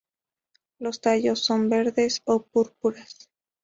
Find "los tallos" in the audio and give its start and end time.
0.79-1.45